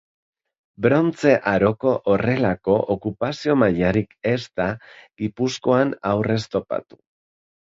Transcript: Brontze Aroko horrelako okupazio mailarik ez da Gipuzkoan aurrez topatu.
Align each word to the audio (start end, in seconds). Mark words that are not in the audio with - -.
Brontze 0.85 1.33
Aroko 1.51 1.91
horrelako 2.13 2.77
okupazio 2.95 3.57
mailarik 3.65 4.17
ez 4.33 4.39
da 4.63 4.67
Gipuzkoan 5.23 5.97
aurrez 6.15 6.41
topatu. 6.57 7.01